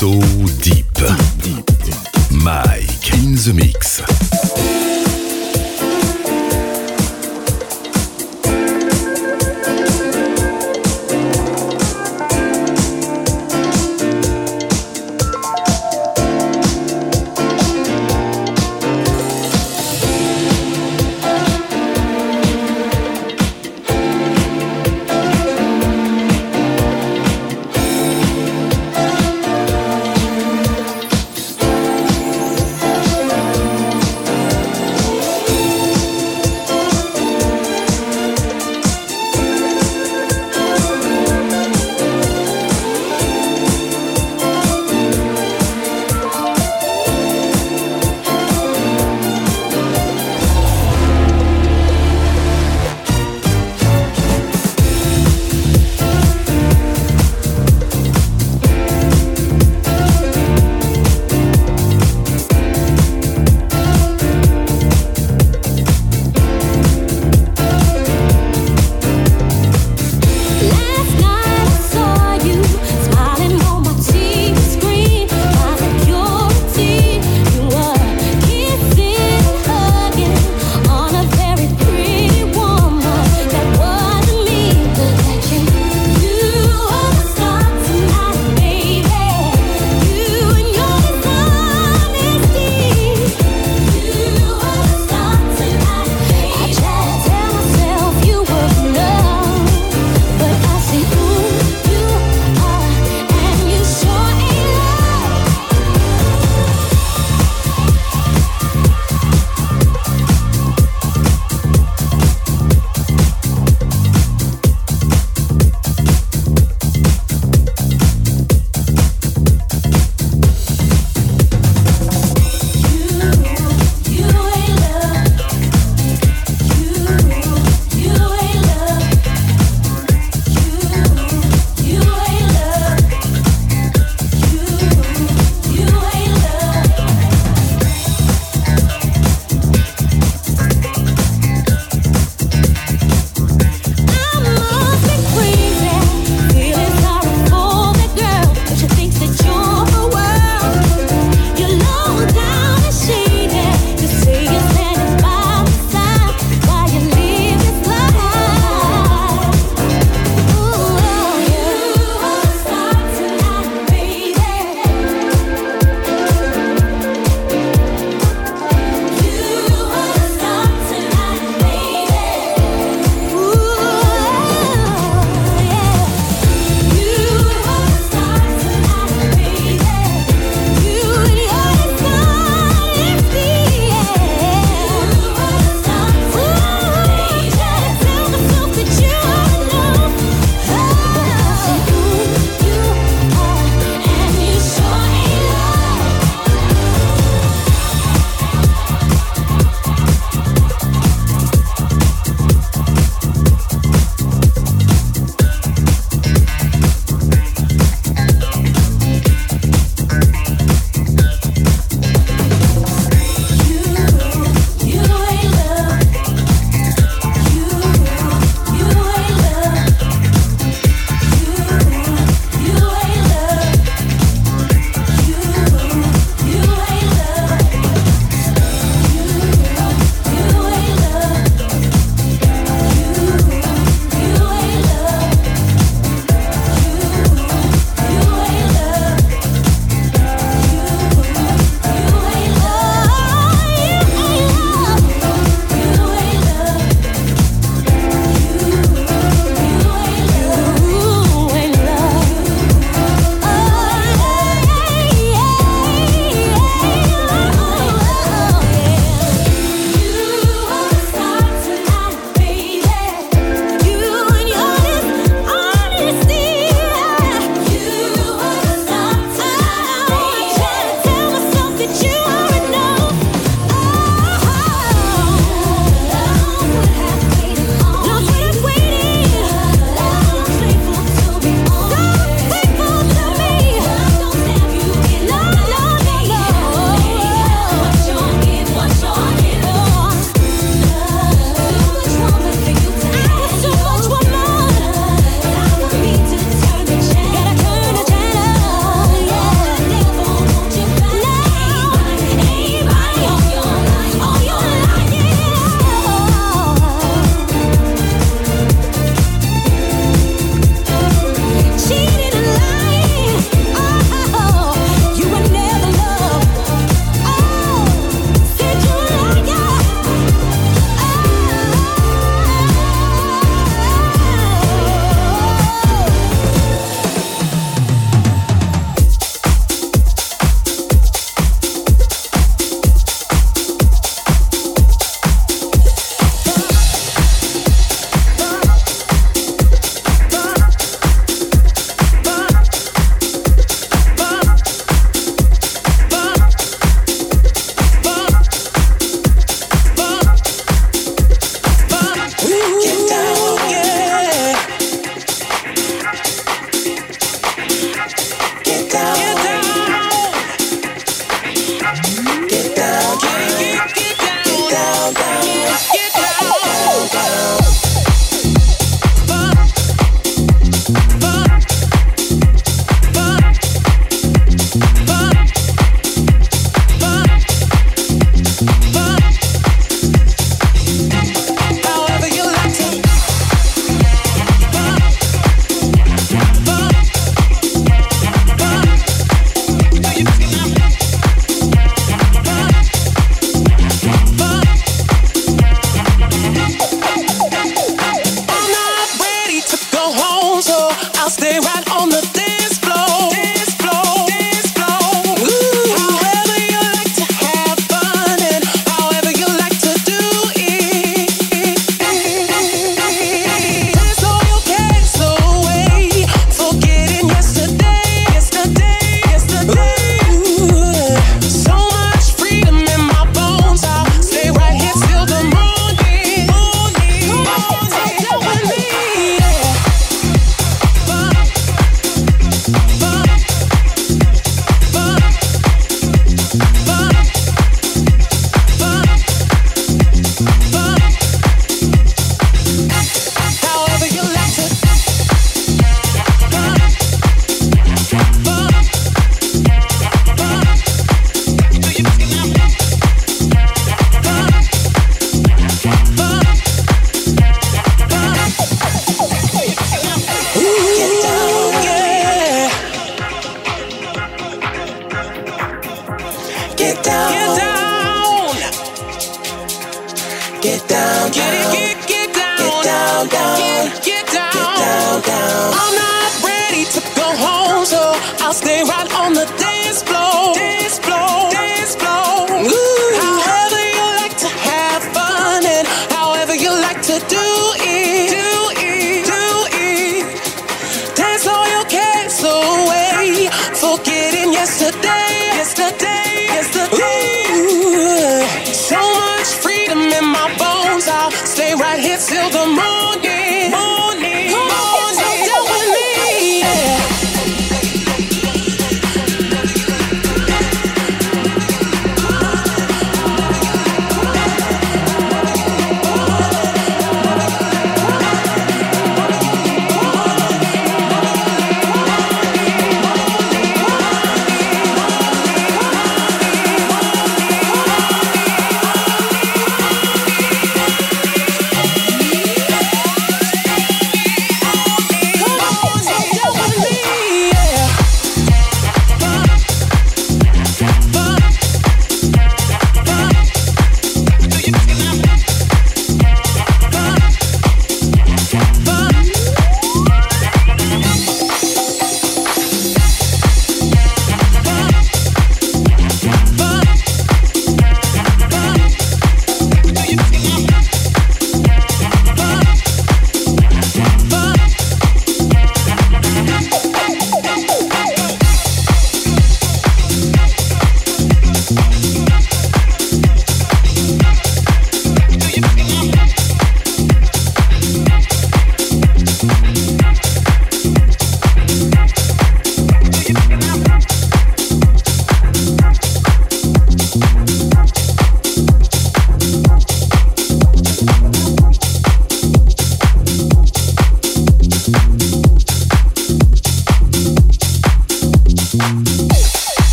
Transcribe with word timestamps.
So 0.00 0.18
deep. 0.62 0.86
Mike 2.32 3.12
in 3.12 3.34
the 3.34 3.52
mix. 3.54 4.79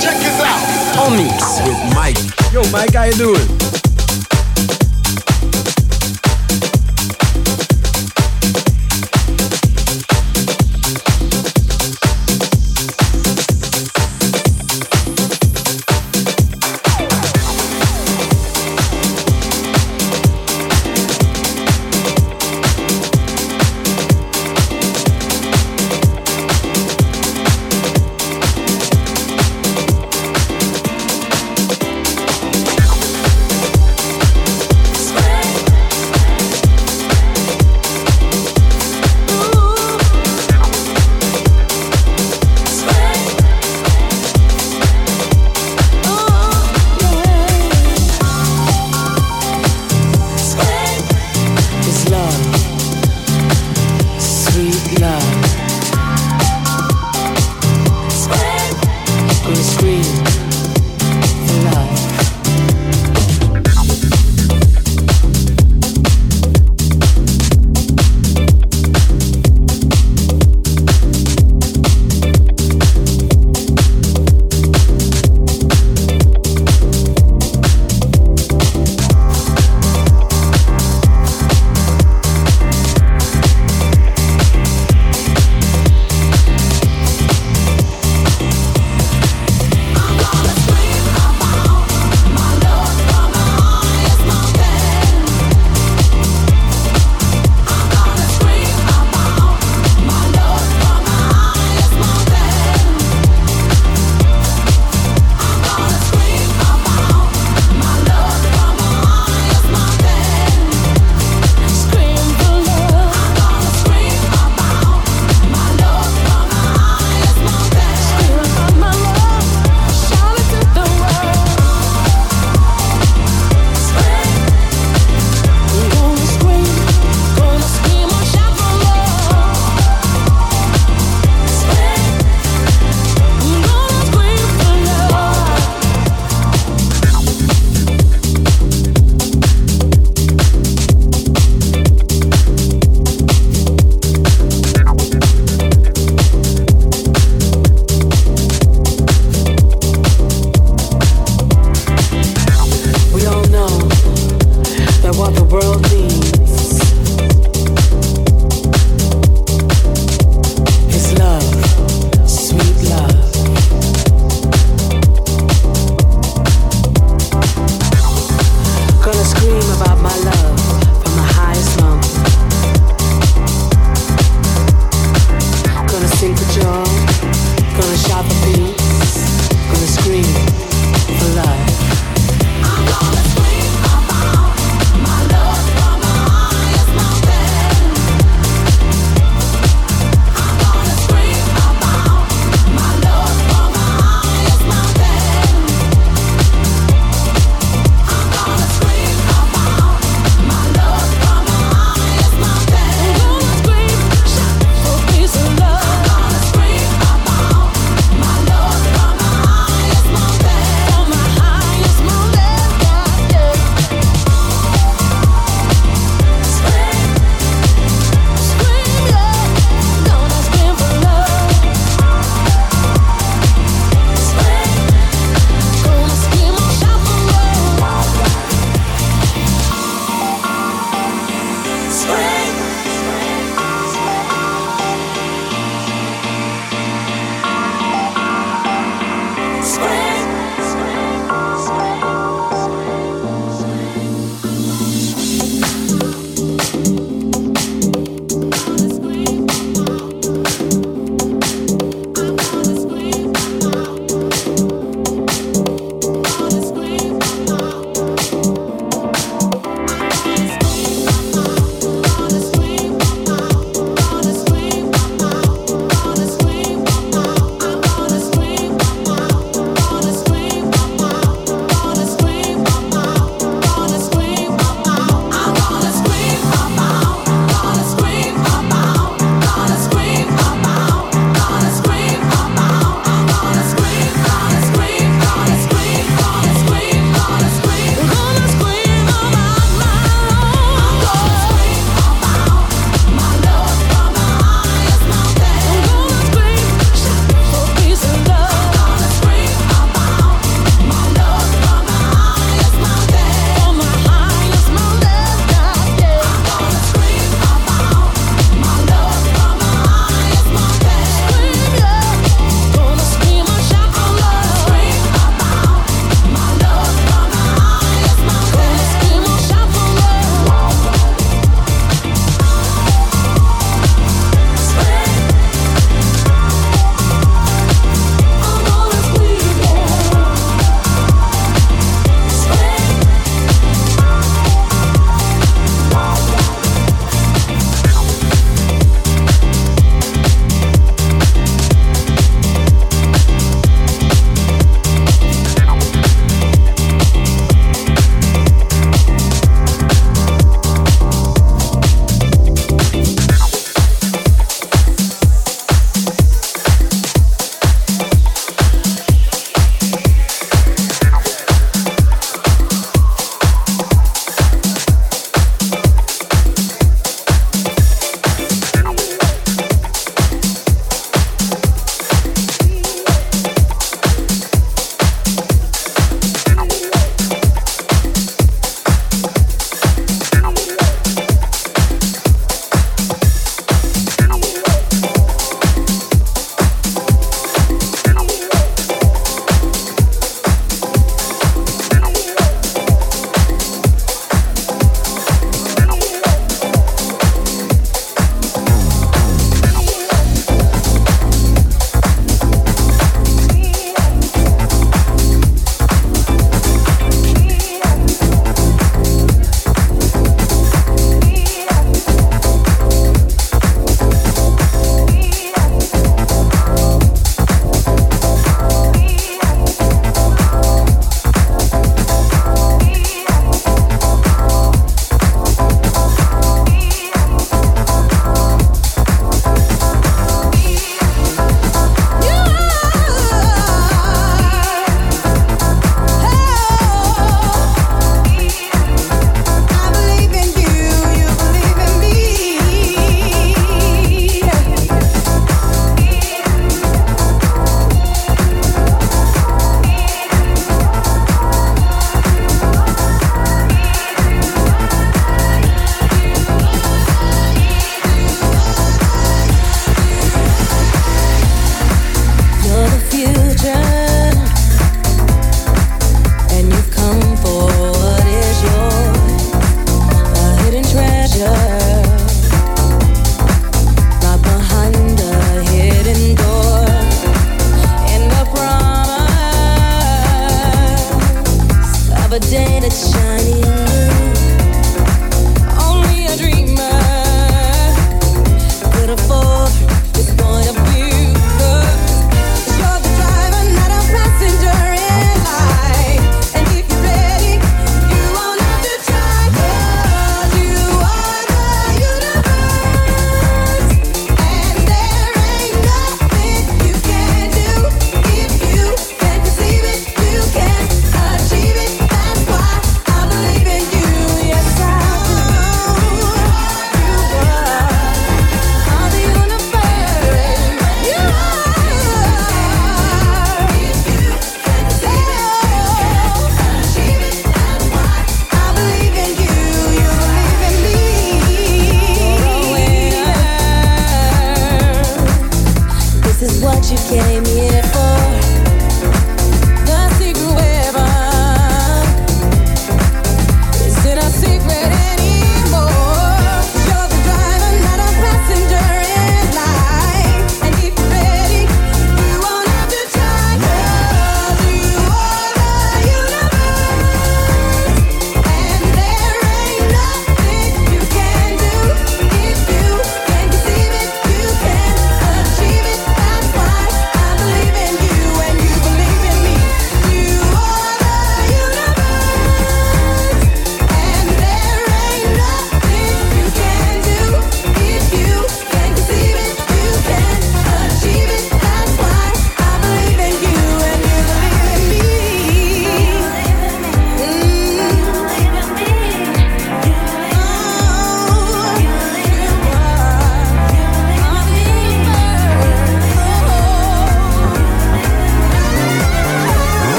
Check 0.00 0.18
it 0.18 0.40
out. 0.40 1.06
On 1.06 1.16
mix 1.16 1.60
with 1.62 1.94
Mike. 1.94 2.18
Yo, 2.52 2.62
Mike, 2.72 2.94
how 2.94 3.04
you 3.04 3.12
doing? 3.12 3.63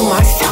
Oh, 0.00 0.12
I 0.12 0.47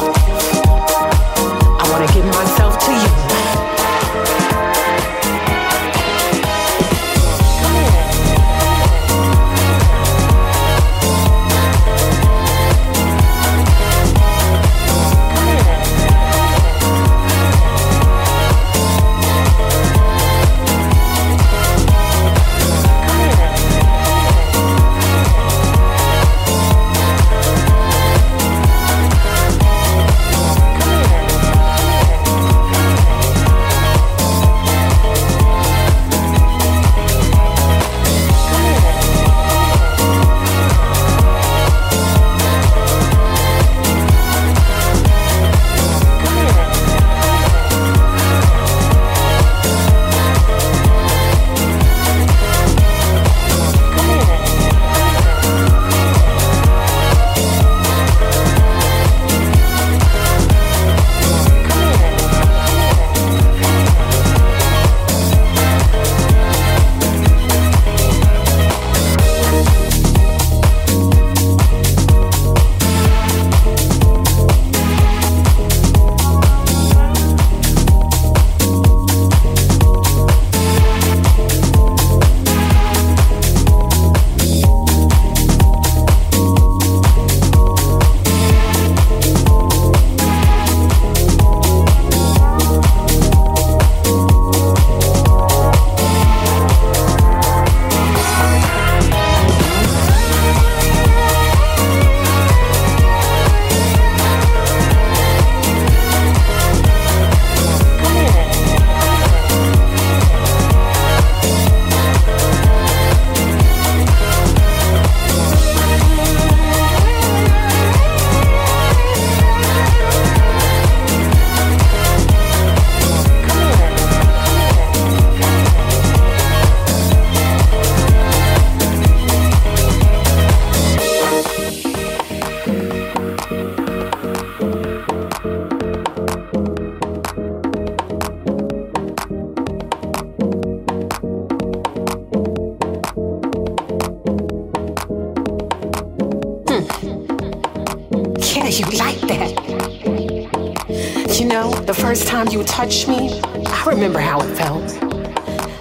touched 152.77 153.07
me, 153.07 153.41
I 153.41 153.85
remember 153.87 154.19
how 154.19 154.39
it 154.39 154.55
felt. 154.55 154.99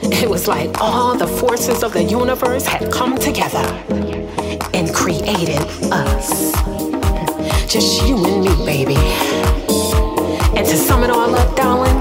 It 0.02 0.30
was 0.30 0.48
like 0.48 0.80
all 0.80 1.14
the 1.14 1.26
forces 1.26 1.82
of 1.82 1.92
the 1.92 2.02
universe 2.02 2.64
had 2.64 2.90
come 2.90 3.18
together 3.18 3.66
and 4.72 4.94
created 4.94 5.60
us. 5.92 6.52
Just 7.70 8.02
you 8.08 8.16
and 8.24 8.40
me, 8.42 8.64
baby. 8.64 8.96
And 10.56 10.66
to 10.66 10.74
sum 10.74 11.04
it 11.04 11.10
all 11.10 11.34
up, 11.34 11.54
darling, 11.54 11.98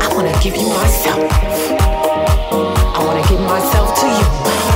I 0.00 0.08
wanna 0.14 0.32
give 0.42 0.56
you 0.56 0.66
myself. 0.70 1.30
I 2.96 3.04
wanna 3.04 3.28
give 3.28 3.40
myself 3.42 4.00
to 4.00 4.06
you. 4.06 4.69